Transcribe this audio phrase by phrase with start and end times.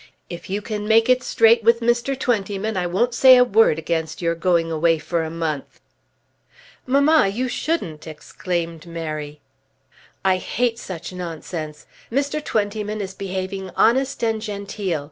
[0.31, 2.19] "If you can make it straight with Mr.
[2.19, 5.79] Twentyman I won't say a word against your going away for a month."
[6.87, 9.41] "Mamma, you shouldn't!" exclaimed Mary.
[10.25, 11.85] "I hate such nonsense.
[12.11, 12.43] Mr.
[12.43, 14.99] Twentyman is behaving honest and genteel.